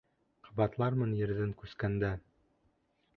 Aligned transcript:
Ҡабатлармын 0.45 1.13
ерҙән 1.19 1.53
күскәндә... 1.61 2.11